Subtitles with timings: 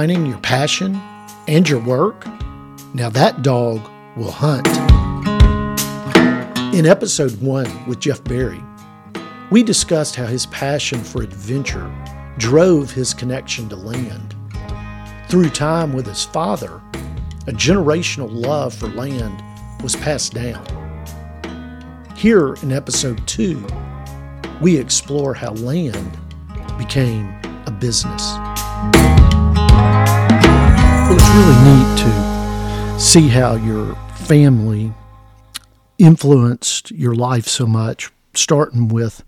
[0.00, 0.94] combining your passion
[1.46, 2.26] and your work?
[2.94, 4.66] Now that dog will hunt.
[6.74, 8.64] In episode one with Jeff Barry,
[9.50, 11.92] we discussed how his passion for adventure
[12.38, 14.34] drove his connection to land.
[15.28, 16.80] Through time with his father,
[17.46, 19.42] a generational love for land
[19.82, 20.64] was passed down.
[22.16, 23.62] Here in episode two,
[24.62, 26.16] we explore how land
[26.78, 27.34] became
[27.66, 29.19] a business.
[31.10, 34.92] It was really neat to see how your family
[35.98, 39.24] influenced your life so much, starting with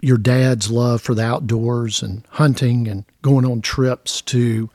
[0.00, 4.68] your dad's love for the outdoors and hunting and going on trips to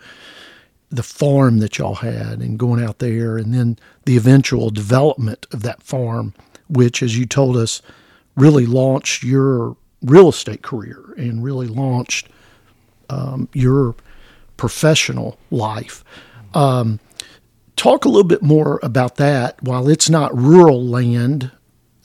[0.89, 5.63] the farm that y'all had and going out there, and then the eventual development of
[5.63, 6.33] that farm,
[6.69, 7.81] which, as you told us,
[8.37, 12.29] really launched your real estate career and really launched
[13.09, 13.95] um, your
[14.55, 16.05] professional life.
[16.53, 16.99] Um,
[17.75, 19.61] talk a little bit more about that.
[19.63, 21.51] While it's not rural land,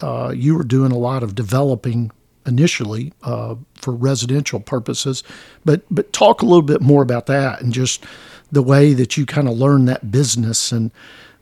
[0.01, 2.11] uh, you were doing a lot of developing
[2.47, 5.23] initially uh, for residential purposes,
[5.65, 8.05] but but talk a little bit more about that and just
[8.53, 10.91] the way that you kind of learned that business and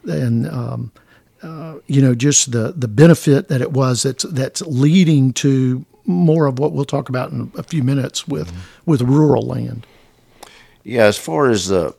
[0.05, 0.93] and um,
[1.43, 6.47] uh, you know just the the benefit that it was that's that's leading to more
[6.47, 8.91] of what we'll talk about in a few minutes with mm-hmm.
[8.91, 9.87] with rural land.
[10.83, 11.95] Yeah, as far as the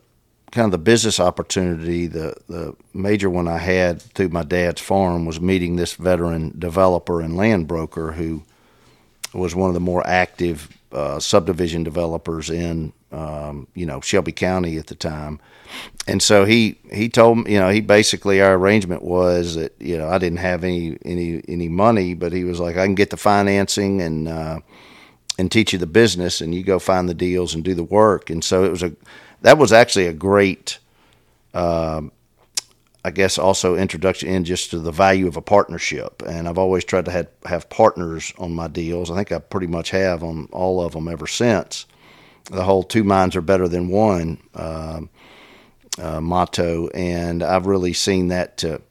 [0.52, 5.26] kind of the business opportunity, the the major one I had through my dad's farm
[5.26, 8.44] was meeting this veteran developer and land broker who
[9.34, 14.78] was one of the more active uh, subdivision developers in um, you know Shelby County
[14.78, 15.40] at the time,
[16.08, 19.98] and so he he told me you know he basically our arrangement was that you
[19.98, 23.10] know I didn't have any any any money, but he was like I can get
[23.10, 24.60] the financing and uh,
[25.38, 28.30] and teach you the business, and you go find the deals and do the work,
[28.30, 28.94] and so it was a
[29.42, 30.80] that was actually a great.
[31.54, 32.12] Um,
[33.06, 36.24] I guess also introduction in just to the value of a partnership.
[36.26, 39.12] And I've always tried to have, have partners on my deals.
[39.12, 41.86] I think I pretty much have on all of them ever since.
[42.46, 45.02] The whole two minds are better than one uh,
[46.00, 48.82] uh, motto, and I've really seen that to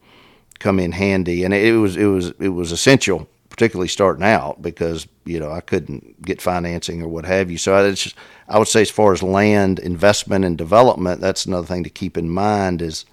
[0.60, 1.42] come in handy.
[1.42, 5.60] And it was it was it was essential, particularly starting out, because you know I
[5.60, 7.58] couldn't get financing or what have you.
[7.58, 8.16] So I, just,
[8.48, 12.16] I would say, as far as land investment and development, that's another thing to keep
[12.16, 13.04] in mind is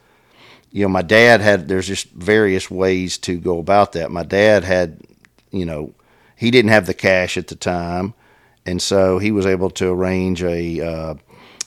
[0.72, 4.10] you know, my dad had, there's just various ways to go about that.
[4.10, 5.00] My dad had,
[5.52, 5.94] you know,
[6.36, 8.14] he didn't have the cash at the time.
[8.66, 11.16] And so he was able to arrange a, uh,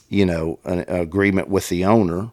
[0.09, 2.31] you know, an, an, agreement with the owner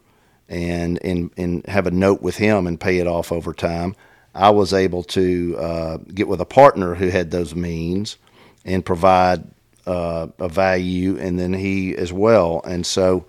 [0.48, 3.94] and, and, and have a note with him and pay it off over time.
[4.34, 8.16] I was able to uh, get with a partner who had those means
[8.64, 9.44] and provide
[9.86, 12.62] uh, a value, and then he as well.
[12.64, 13.26] And so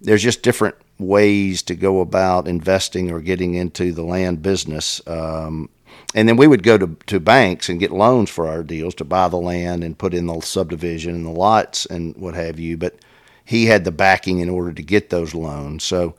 [0.00, 5.00] there's just different ways to go about investing or getting into the land business.
[5.06, 5.68] Um,
[6.14, 9.04] and then we would go to, to banks and get loans for our deals to
[9.04, 12.76] buy the land and put in the subdivision and the lots and what have you.
[12.76, 12.96] But
[13.44, 15.84] he had the backing in order to get those loans.
[15.84, 16.14] So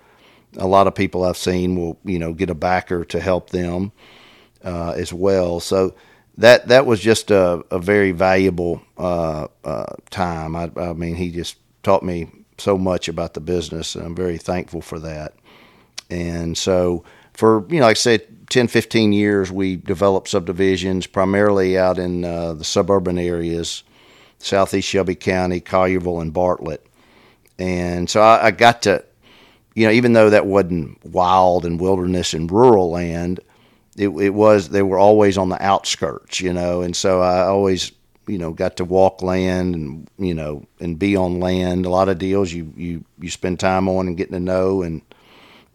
[0.57, 3.91] a lot of people I've seen will, you know, get a backer to help them
[4.63, 5.59] uh, as well.
[5.59, 5.95] So
[6.37, 10.55] that that was just a, a very valuable uh, uh, time.
[10.55, 14.37] I, I mean, he just taught me so much about the business, and I'm very
[14.37, 15.33] thankful for that.
[16.09, 21.77] And so, for you know, like I said, 10, 15 years, we developed subdivisions primarily
[21.77, 23.83] out in uh, the suburban areas,
[24.39, 26.85] southeast Shelby County, Collierville, and Bartlett.
[27.57, 29.05] And so I, I got to,
[29.73, 33.39] you know, even though that wasn't wild and wilderness and rural land,
[33.97, 37.91] it, it was they were always on the outskirts, you know, and so I always
[38.27, 41.85] you know got to walk land and you know and be on land.
[41.85, 45.01] A lot of deals you you you spend time on and getting to know and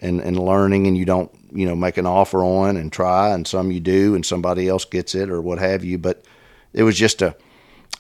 [0.01, 3.47] and and learning, and you don't you know make an offer on and try, and
[3.47, 5.99] some you do, and somebody else gets it or what have you.
[5.99, 6.25] But
[6.73, 7.37] it was just a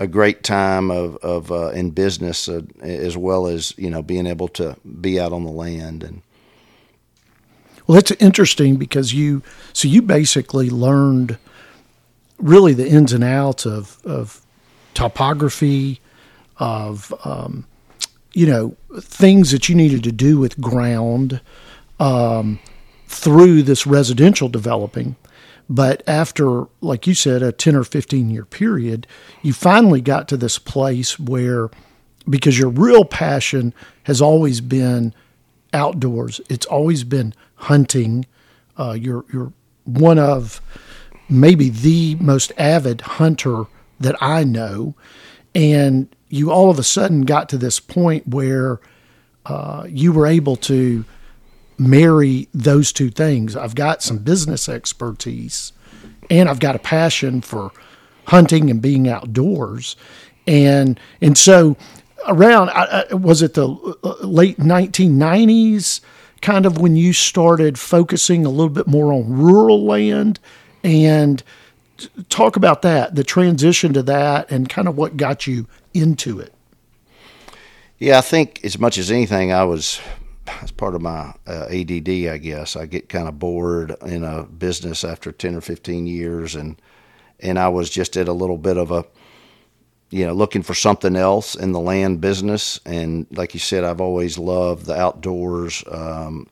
[0.00, 4.26] a great time of of uh, in business uh, as well as you know being
[4.26, 6.22] able to be out on the land and.
[7.86, 9.42] Well, it's interesting because you
[9.72, 11.38] so you basically learned
[12.38, 14.42] really the ins and outs of, of
[14.94, 16.00] topography,
[16.58, 17.66] of um,
[18.32, 21.40] you know things that you needed to do with ground
[22.00, 22.58] um,
[23.06, 25.16] through this residential developing.
[25.68, 29.06] But after, like you said, a 10 or 15 year period,
[29.42, 31.70] you finally got to this place where,
[32.28, 33.74] because your real passion
[34.04, 35.12] has always been
[35.76, 38.26] outdoors, it's always been hunting.
[38.76, 39.52] Uh, you're, you're
[39.84, 40.60] one of
[41.28, 43.64] maybe the most avid hunter
[44.00, 44.94] that I know.
[45.54, 48.80] And you all of a sudden got to this point where
[49.46, 51.04] uh, you were able to
[51.78, 53.56] marry those two things.
[53.56, 55.72] I've got some business expertise,
[56.30, 57.70] and I've got a passion for
[58.26, 59.96] hunting and being outdoors,
[60.46, 61.76] and and so
[62.28, 62.70] around
[63.22, 63.68] was it the
[64.04, 66.00] uh, late 1990s
[66.42, 70.38] kind of when you started focusing a little bit more on rural land?
[70.84, 71.42] And
[72.28, 76.52] talk about that the transition to that and kind of what got you into it.
[77.98, 80.00] Yeah i think as much as anything i was
[80.62, 84.44] as part of my uh, add i guess i get kind of bored in a
[84.44, 86.80] business after 10 or 15 years and
[87.40, 89.04] and i was just at a little bit of a
[90.10, 92.80] you know, looking for something else in the land business.
[92.86, 96.48] And like you said, I've always loved the outdoors, um,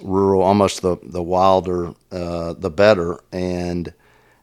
[0.00, 3.20] rural, almost the the wilder, uh, the better.
[3.32, 3.92] And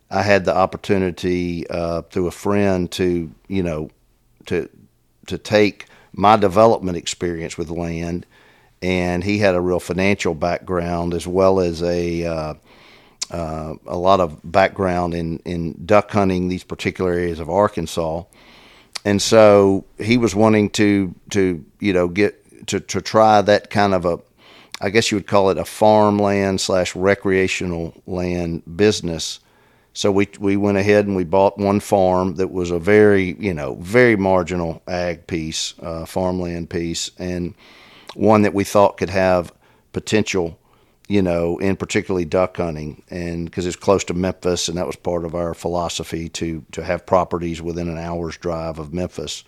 [0.10, 3.90] I had the opportunity uh, through a friend to, you know,
[4.48, 4.70] to
[5.28, 8.26] to take my development experience with land,
[8.82, 12.26] and he had a real financial background as well as a
[13.32, 18.24] uh, a lot of background in, in duck hunting these particular areas of Arkansas
[19.06, 23.94] and so he was wanting to to you know get to to try that kind
[23.94, 24.20] of a
[24.82, 29.40] I guess you would call it a farmland slash recreational land business.
[29.94, 33.54] So we we went ahead and we bought one farm that was a very you
[33.54, 37.54] know very marginal ag piece, uh, farmland piece, and
[38.16, 39.54] one that we thought could have
[39.94, 40.60] potential
[41.08, 44.96] you know, in particularly duck hunting, and because it's close to Memphis, and that was
[44.96, 49.44] part of our philosophy to to have properties within an hour's drive of Memphis.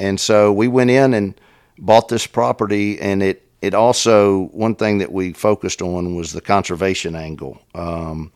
[0.00, 1.40] And so we went in and
[1.78, 6.40] bought this property, and it it also one thing that we focused on was the
[6.40, 7.62] conservation angle.
[7.74, 8.32] Um,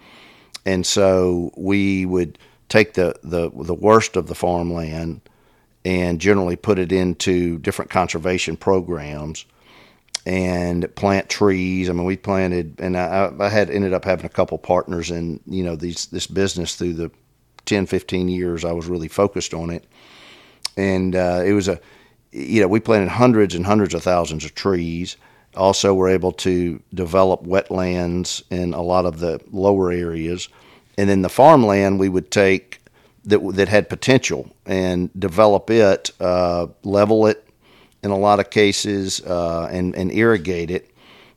[0.65, 2.39] and so we would
[2.69, 5.23] take the, the the worst of the farmland
[5.85, 9.45] and generally put it into different conservation programs
[10.27, 11.89] and plant trees.
[11.89, 15.41] I mean, we planted, and I, I, had ended up having a couple partners in
[15.47, 17.11] you know these this business through the
[17.67, 19.85] 10, 15 years I was really focused on it,
[20.77, 21.81] and uh, it was a
[22.33, 25.17] you know we planted hundreds and hundreds of thousands of trees.
[25.57, 30.49] Also, we're able to develop wetlands in a lot of the lower areas,
[30.99, 32.81] and then the farmland we would take
[33.25, 37.48] that that had potential and develop it, uh, level it,
[38.03, 40.91] in a lot of cases uh, and, and irrigate it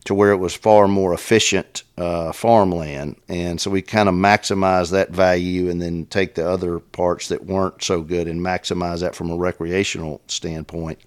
[0.03, 3.15] to where it was far more efficient uh, farmland.
[3.27, 7.45] And so we kind of maximize that value and then take the other parts that
[7.45, 10.99] weren't so good and maximize that from a recreational standpoint.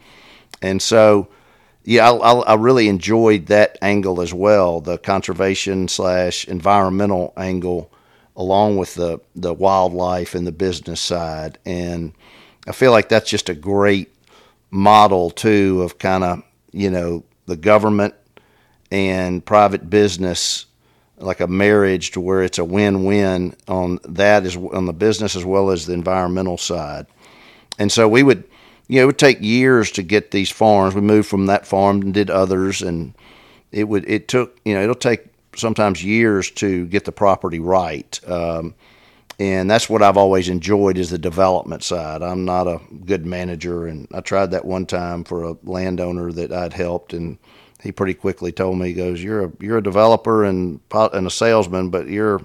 [0.62, 1.28] And so,
[1.82, 7.90] yeah, I, I really enjoyed that angle as well the conservation slash environmental angle,
[8.36, 11.58] along with the, the wildlife and the business side.
[11.66, 12.12] And
[12.68, 14.13] I feel like that's just a great
[14.74, 16.42] model too of kind of
[16.72, 18.12] you know the government
[18.90, 20.66] and private business
[21.18, 25.44] like a marriage to where it's a win-win on that is on the business as
[25.44, 27.06] well as the environmental side.
[27.78, 28.42] And so we would
[28.88, 30.96] you know it would take years to get these farms.
[30.96, 33.14] We moved from that farm and did others and
[33.70, 38.20] it would it took you know it'll take sometimes years to get the property right.
[38.28, 38.74] Um,
[39.38, 42.22] and that's what I've always enjoyed is the development side.
[42.22, 46.53] I'm not a good manager, and I tried that one time for a landowner that
[46.53, 47.38] I'd helped, and
[47.82, 51.31] he pretty quickly told me, he goes, "You're a you're a developer and and a
[51.31, 52.41] salesman, but you're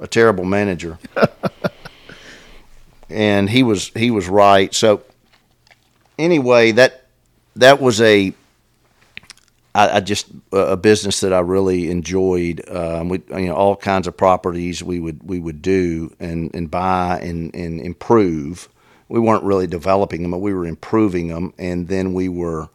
[0.00, 0.98] a terrible manager."
[3.10, 4.74] and he was he was right.
[4.74, 5.02] So
[6.18, 7.06] anyway, that
[7.54, 8.34] that was a
[9.76, 12.66] I, I, just a business that I really enjoyed.
[12.70, 16.70] Um, we you know all kinds of properties we would we would do and, and
[16.70, 18.70] buy and, and improve.
[19.08, 22.70] We weren't really developing them, but we were improving them, and then we were,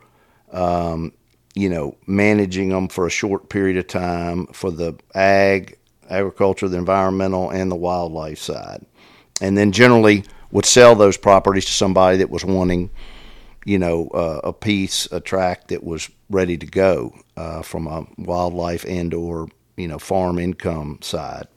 [0.52, 1.12] um,
[1.56, 5.78] you know, managing them for a short period of time for the ag,
[6.10, 8.86] agriculture, the environmental, and the wildlife side,
[9.42, 12.92] and then generally would sell those properties to somebody that was wanting
[13.66, 18.06] you know, uh, a piece, a tract that was ready to go uh, from a
[18.18, 19.48] wildlife and or
[19.78, 21.48] you know farm income side.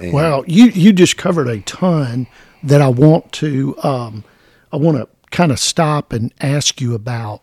[0.00, 0.12] And
[0.46, 2.26] you you just covered a ton
[2.62, 4.24] that I want to um,
[4.72, 7.42] I want to kind of stop and ask you about.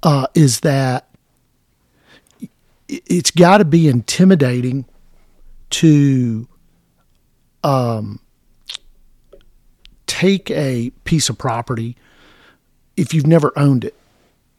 [0.00, 1.08] Uh, is that
[2.88, 4.84] it's got to be intimidating
[5.70, 6.46] to
[7.64, 8.20] um,
[10.06, 11.96] take a piece of property
[12.96, 13.94] if you've never owned it,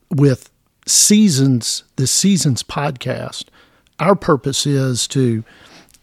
[0.09, 0.49] with
[0.89, 3.45] Seasons, the Seasons podcast,
[3.99, 5.43] our purpose is to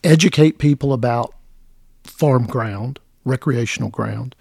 [0.04, 1.34] educate people about
[2.04, 4.34] farm ground, recreational ground,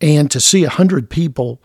[0.00, 1.60] and to see a hundred people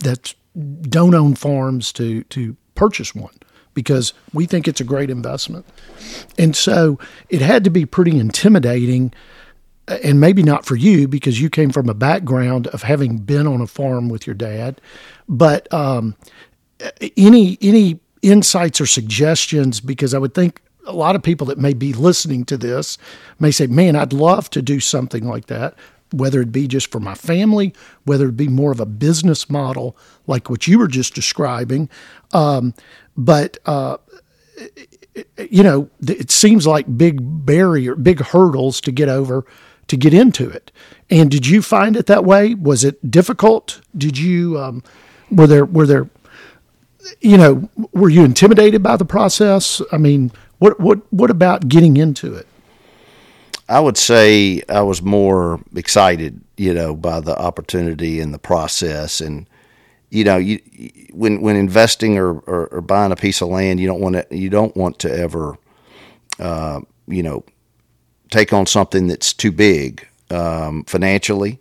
[0.00, 0.34] that
[0.82, 3.34] don't own farms to to purchase one
[3.74, 5.64] because we think it's a great investment.
[6.38, 6.98] And so
[7.28, 9.12] it had to be pretty intimidating
[10.02, 13.60] and maybe not for you because you came from a background of having been on
[13.60, 14.80] a farm with your dad,
[15.28, 16.14] but um,
[17.16, 21.74] any any insights or suggestions because I would think a lot of people that may
[21.74, 22.98] be listening to this
[23.38, 25.74] may say, "Man, I'd love to do something like that."
[26.12, 27.72] Whether it be just for my family,
[28.04, 29.96] whether it be more of a business model
[30.26, 31.88] like what you were just describing,
[32.32, 32.74] um,
[33.16, 33.98] but uh,
[35.50, 39.44] you know, it seems like big barrier, big hurdles to get over
[39.88, 40.70] to get into it.
[41.10, 42.54] And did you find it that way?
[42.54, 43.80] Was it difficult?
[43.96, 44.82] Did you um,
[45.30, 46.08] were there were there
[47.20, 49.82] you know were you intimidated by the process?
[49.92, 52.46] I mean, what what what about getting into it?
[53.68, 59.20] I would say I was more excited, you know, by the opportunity and the process
[59.20, 59.46] and
[60.10, 60.58] you know, you,
[61.12, 64.36] when when investing or, or, or, buying a piece of land, you don't want to
[64.36, 65.56] you don't want to ever,
[66.40, 67.44] uh, you know,
[68.30, 71.60] take on something that's too big um, financially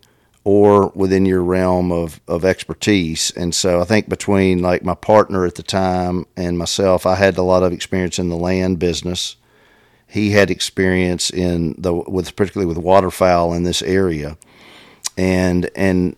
[0.50, 3.30] or within your realm of, of expertise.
[3.38, 7.38] And so I think between like my partner at the time and myself, I had
[7.38, 9.36] a lot of experience in the land business.
[10.08, 14.40] He had experience in the with particularly with waterfowl in this area,
[15.16, 16.16] and and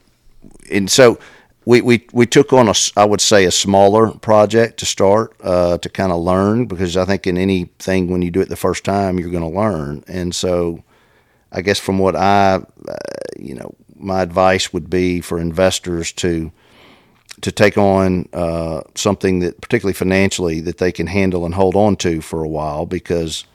[0.72, 1.20] and so
[1.66, 5.78] we, we, we took on a, I would say, a smaller project to start uh,
[5.80, 8.86] to kind of learn because I think in anything when you do it the first
[8.86, 10.86] time you're going to learn, and so
[11.52, 12.96] I guess from what I, uh,
[13.38, 16.52] you know, my advice would be for investors to
[17.42, 21.96] to take on uh, something that particularly financially that they can handle and hold on
[21.96, 23.46] to for a while because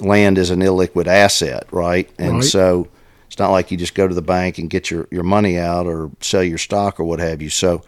[0.00, 2.10] land is an illiquid asset, right?
[2.18, 2.44] And right.
[2.44, 2.88] so
[3.26, 5.86] it's not like you just go to the bank and get your, your money out
[5.86, 7.48] or sell your stock or what have you.
[7.48, 7.82] So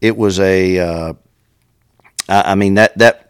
[0.00, 1.12] it was a, uh,
[2.28, 3.27] I, I mean that that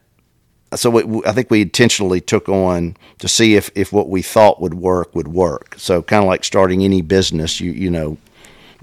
[0.75, 4.75] so I think we intentionally took on to see if, if what we thought would
[4.75, 5.75] work would work.
[5.79, 8.19] So kind of like starting any business, you you know,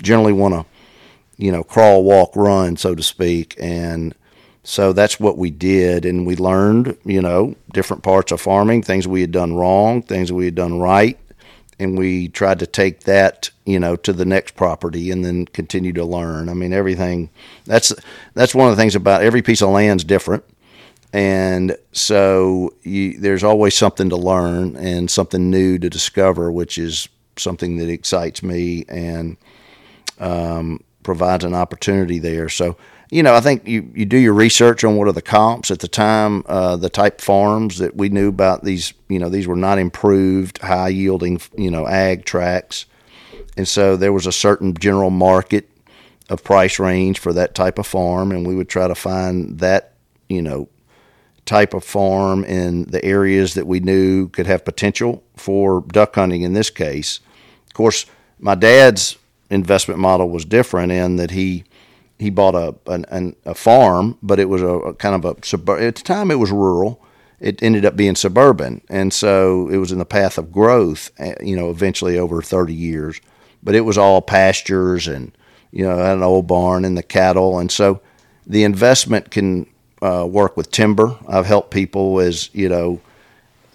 [0.02, 0.66] generally want to,
[1.38, 4.16] you know, crawl, walk, run, so to speak, and
[4.64, 9.08] so that's what we did, and we learned, you know, different parts of farming, things
[9.08, 11.20] we had done wrong, things we had done right,
[11.80, 15.94] and we tried to take that you know to the next property and then continue
[15.94, 16.50] to learn.
[16.50, 17.30] I mean everything
[17.66, 17.94] that's
[18.34, 20.44] that's one of the things about every piece of land's different
[21.16, 27.08] and so you, there's always something to learn and something new to discover which is
[27.38, 29.38] something that excites me and
[30.20, 32.78] um, provides an opportunity there so
[33.12, 35.80] you know, I think you, you do your research on what are the comps at
[35.80, 39.56] the time, uh, the type farms that we knew about these, you know, these were
[39.56, 42.86] not improved, high yielding, you know, ag tracks.
[43.58, 45.70] And so there was a certain general market
[46.30, 48.32] of price range for that type of farm.
[48.32, 49.94] And we would try to find that,
[50.28, 50.68] you know,
[51.46, 56.42] type of farm in the areas that we knew could have potential for duck hunting
[56.42, 57.20] in this case.
[57.68, 58.06] Of course,
[58.40, 59.18] my dad's
[59.50, 61.64] investment model was different in that he,
[62.18, 65.82] he bought a an, a farm, but it was a, a kind of a suburb.
[65.82, 67.02] At the time, it was rural.
[67.40, 71.12] It ended up being suburban, and so it was in the path of growth.
[71.20, 73.20] Eh, you know, eventually over thirty years,
[73.62, 75.38] but it was all pastures and
[75.72, 78.02] you know an old barn and the cattle, and so
[78.48, 79.68] the investment can
[80.02, 81.18] uh, work with timber.
[81.28, 83.02] I've helped people as you know.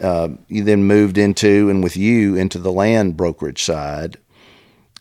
[0.00, 4.16] Uh, you then moved into and with you into the land brokerage side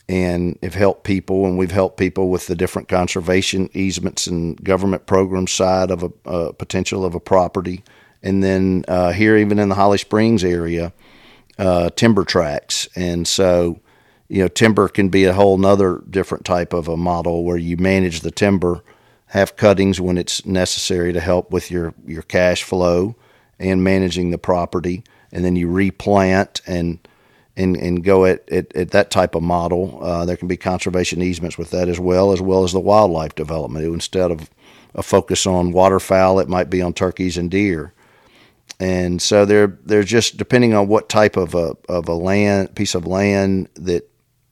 [0.10, 5.06] and have helped people, and we've helped people with the different conservation easements and government
[5.06, 7.84] program side of a, a potential of a property,
[8.24, 10.92] and then uh, here even in the Holly Springs area,
[11.60, 13.80] uh, timber tracts, and so
[14.30, 17.78] you know timber can be a whole nother different type of a model where you
[17.78, 18.82] manage the timber,
[19.30, 23.16] have cuttings when it's necessary to help with your your cash flow
[23.60, 27.00] and managing the property, and then you replant and
[27.58, 30.00] and, and go at, at, at that type of model.
[30.02, 33.36] Uh, there can be conservation easements with that as well, as well as the wildlife
[33.36, 33.86] development.
[33.86, 34.50] Instead of
[34.96, 37.94] a focus on waterfowl, it might be on turkeys and deer.
[38.80, 42.96] And so they're they're just depending on what type of a of a land piece
[42.96, 44.10] of land that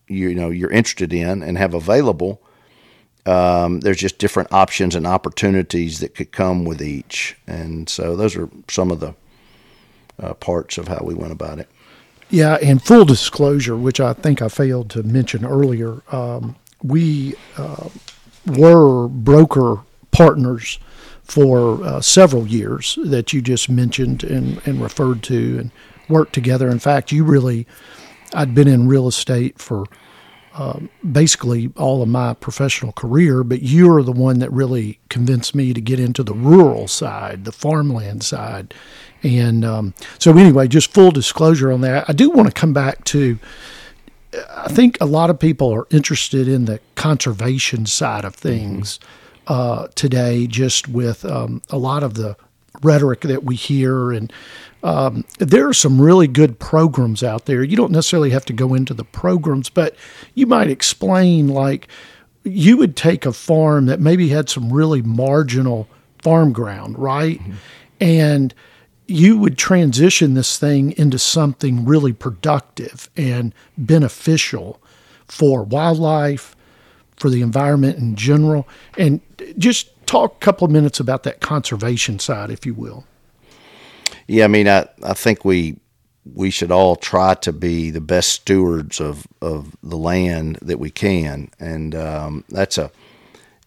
[0.07, 2.41] you, you know you're interested in and have available.
[3.27, 8.35] Um, there's just different options and opportunities that could come with each, and so those
[8.35, 9.13] are some of the
[10.19, 11.69] uh, parts of how we went about it.
[12.29, 17.89] Yeah, and full disclosure, which I think I failed to mention earlier, um, we uh,
[18.45, 19.79] were broker
[20.11, 20.79] partners
[21.23, 25.71] for uh, several years that you just mentioned and, and referred to and
[26.09, 26.69] worked together.
[26.69, 27.67] In fact, you really,
[28.33, 29.85] I'd been in real estate for
[30.57, 35.71] um, basically all of my professional career, but you're the one that really convinced me
[35.73, 38.73] to get into the rural side, the farmland side.
[39.21, 42.09] And um, so, anyway, just full disclosure on that.
[42.09, 43.37] I do want to come back to.
[44.49, 49.53] I think a lot of people are interested in the conservation side of things mm-hmm.
[49.53, 52.35] uh, today, just with um, a lot of the
[52.83, 54.31] rhetoric that we hear and
[54.83, 57.63] um, there are some really good programs out there.
[57.63, 59.95] You don't necessarily have to go into the programs, but
[60.35, 61.87] you might explain like
[62.43, 65.87] you would take a farm that maybe had some really marginal
[66.21, 67.39] farm ground, right?
[67.39, 67.53] Mm-hmm.
[67.99, 68.53] And
[69.07, 74.81] you would transition this thing into something really productive and beneficial
[75.25, 76.55] for wildlife,
[77.15, 78.67] for the environment in general.
[78.97, 79.21] And
[79.57, 83.05] just talk a couple of minutes about that conservation side, if you will.
[84.25, 85.77] Yeah, I mean, I, I think we
[86.33, 90.89] we should all try to be the best stewards of, of the land that we
[90.89, 92.91] can, and um, that's a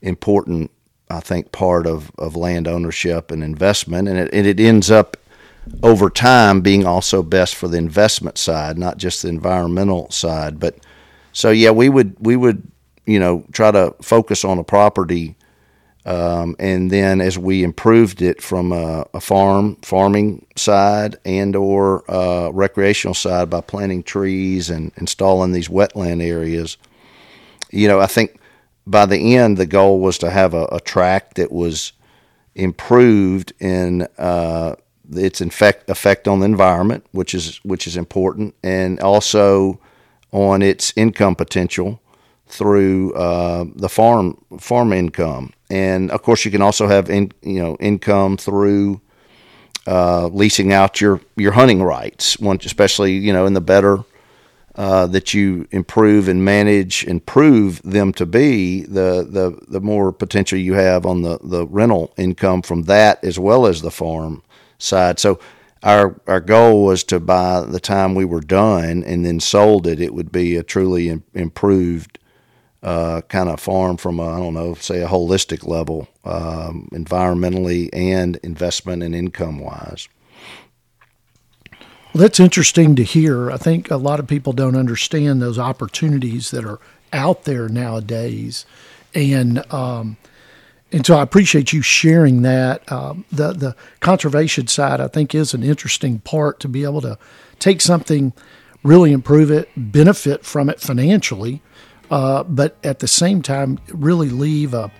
[0.02, 0.70] important,
[1.08, 5.16] I think, part of, of land ownership and investment, and it, and it ends up
[5.82, 10.60] over time being also best for the investment side, not just the environmental side.
[10.60, 10.76] But
[11.32, 12.70] so yeah, we would we would
[13.06, 15.36] you know try to focus on a property
[16.06, 22.10] um, and then as we improved it from a, a farm farming side and or
[22.10, 26.78] uh, recreational side by planting trees and installing these wetland areas,
[27.70, 28.40] you know, I think
[28.86, 31.92] by the end the goal was to have a, a tract that was
[32.54, 34.76] improved in uh,
[35.12, 39.78] its effect effect on the environment, which is which is important, and also
[40.32, 42.00] on its income potential
[42.50, 47.60] through uh, the farm farm income, and of course you can also have in, you
[47.60, 49.00] know income through
[49.86, 52.38] uh, leasing out your your hunting rights.
[52.38, 54.04] One, especially you know in the better
[54.76, 60.12] uh, that you improve and manage and prove them to be, the the the more
[60.12, 64.42] potential you have on the the rental income from that as well as the farm
[64.78, 65.18] side.
[65.18, 65.38] So.
[65.82, 69.98] Our, our goal was to by the time we were done and then sold it,
[69.98, 72.18] it would be a truly improved
[72.82, 78.36] uh, kind of farm from I don't know, say a holistic level, um, environmentally and
[78.42, 80.08] investment and income wise.
[82.12, 83.50] Well, that's interesting to hear.
[83.50, 86.80] I think a lot of people don't understand those opportunities that are
[87.12, 88.64] out there nowadays,
[89.14, 90.16] and um,
[90.90, 92.90] and so I appreciate you sharing that.
[92.90, 97.16] Um, the the conservation side, I think, is an interesting part to be able to
[97.60, 98.32] take something,
[98.82, 101.62] really improve it, benefit from it financially,
[102.10, 104.90] uh, but at the same time, really leave a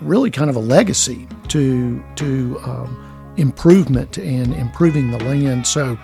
[0.00, 5.66] really kind of a legacy to to um, improvement and improving the land.
[5.66, 5.98] So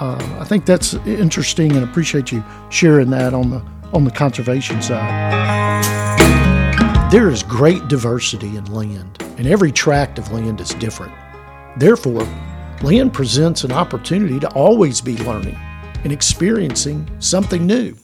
[0.00, 3.62] uh, I think that's interesting, and appreciate you sharing that on the
[3.92, 5.84] on the conservation side.
[7.10, 11.12] There is great diversity in land, and every tract of land is different.
[11.76, 12.26] Therefore,
[12.82, 15.56] land presents an opportunity to always be learning
[16.02, 17.94] and experiencing something new.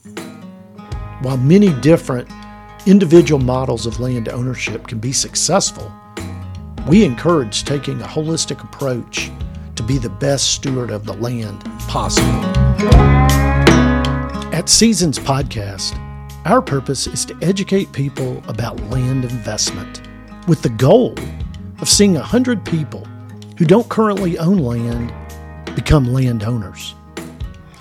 [1.23, 2.29] While many different
[2.85, 5.89] individual models of land ownership can be successful,
[6.85, 9.31] we encourage taking a holistic approach
[9.77, 12.27] to be the best steward of the land possible.
[14.51, 15.97] At Seasons Podcast,
[16.43, 20.01] our purpose is to educate people about land investment
[20.49, 21.15] with the goal
[21.79, 23.07] of seeing 100 people
[23.57, 25.13] who don't currently own land
[25.73, 26.95] become landowners.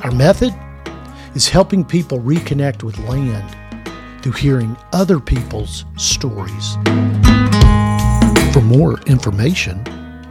[0.04, 0.54] Our method?
[1.34, 3.56] Is helping people reconnect with land
[4.22, 6.74] through hearing other people's stories.
[8.52, 9.82] For more information,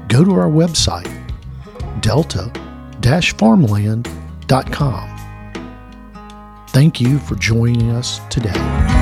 [0.08, 1.12] go to our website,
[2.02, 2.52] delta
[3.34, 5.08] farmland.com.
[6.70, 9.01] Thank you for joining us today.